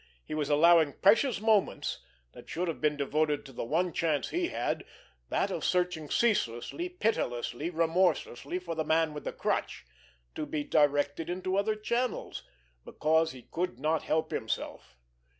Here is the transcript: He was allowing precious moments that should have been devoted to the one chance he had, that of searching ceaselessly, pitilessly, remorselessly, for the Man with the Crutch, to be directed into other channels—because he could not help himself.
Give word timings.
He 0.25 0.33
was 0.33 0.49
allowing 0.49 0.93
precious 0.93 1.39
moments 1.39 1.99
that 2.33 2.49
should 2.49 2.67
have 2.67 2.81
been 2.81 2.97
devoted 2.97 3.45
to 3.45 3.53
the 3.53 3.63
one 3.63 3.93
chance 3.93 4.29
he 4.29 4.47
had, 4.47 4.83
that 5.29 5.51
of 5.51 5.63
searching 5.63 6.09
ceaselessly, 6.09 6.89
pitilessly, 6.89 7.69
remorselessly, 7.69 8.57
for 8.57 8.73
the 8.73 8.83
Man 8.83 9.13
with 9.13 9.25
the 9.25 9.31
Crutch, 9.31 9.85
to 10.33 10.47
be 10.47 10.63
directed 10.63 11.29
into 11.29 11.55
other 11.55 11.75
channels—because 11.75 13.31
he 13.33 13.43
could 13.43 13.77
not 13.79 14.01
help 14.01 14.31
himself. 14.31 14.97